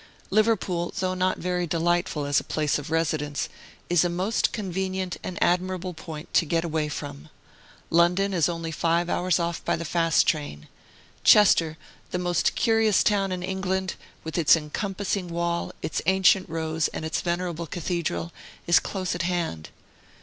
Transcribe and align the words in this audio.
Liverpool, 0.31 0.91
though 0.97 1.13
not 1.13 1.37
very 1.37 1.67
delightful 1.67 2.25
as 2.25 2.39
a 2.39 2.43
place 2.43 2.79
of 2.79 2.89
residence, 2.89 3.47
is 3.87 4.03
a 4.03 4.09
most 4.09 4.51
convenient 4.51 5.17
and 5.21 5.37
admirable 5.43 5.93
point 5.93 6.33
to 6.33 6.43
get 6.43 6.63
away 6.63 6.89
from. 6.89 7.29
London 7.91 8.33
is 8.33 8.49
only 8.49 8.71
five 8.71 9.11
hours 9.11 9.39
off 9.39 9.63
by 9.63 9.75
the 9.75 9.85
fast 9.85 10.25
train. 10.25 10.67
Chester, 11.23 11.77
the 12.09 12.17
most 12.17 12.55
curious 12.55 13.03
town 13.03 13.31
in 13.31 13.43
England, 13.43 13.93
with 14.23 14.39
its 14.39 14.55
encompassing 14.55 15.27
wall, 15.27 15.71
its 15.83 16.01
ancient 16.07 16.49
rows, 16.49 16.87
and 16.87 17.05
its 17.05 17.21
venerable 17.21 17.67
cathedral, 17.67 18.31
is 18.65 18.79
close 18.79 19.13
at 19.13 19.21
hand. 19.21 19.69